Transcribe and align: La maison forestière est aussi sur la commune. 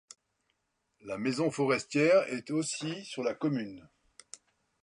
La 1.01 1.19
maison 1.19 1.51
forestière 1.51 2.23
est 2.33 2.49
aussi 2.49 3.05
sur 3.05 3.21
la 3.21 3.35
commune. 3.35 3.87